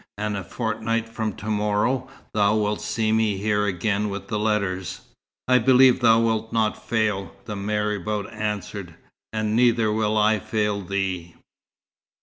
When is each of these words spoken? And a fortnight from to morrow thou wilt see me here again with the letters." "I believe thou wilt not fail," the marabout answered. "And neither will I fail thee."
And 0.17 0.35
a 0.35 0.43
fortnight 0.43 1.07
from 1.07 1.33
to 1.33 1.45
morrow 1.51 2.09
thou 2.33 2.55
wilt 2.57 2.81
see 2.81 3.11
me 3.11 3.37
here 3.37 3.65
again 3.67 4.09
with 4.09 4.29
the 4.29 4.39
letters." 4.39 5.01
"I 5.47 5.59
believe 5.59 5.99
thou 5.99 6.19
wilt 6.21 6.51
not 6.51 6.83
fail," 6.87 7.35
the 7.45 7.55
marabout 7.55 8.27
answered. 8.33 8.95
"And 9.31 9.55
neither 9.55 9.91
will 9.91 10.17
I 10.17 10.39
fail 10.39 10.81
thee." 10.81 11.35